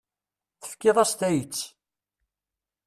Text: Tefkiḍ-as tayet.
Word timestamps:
Tefkiḍ-as 0.61 1.13
tayet. 1.19 1.57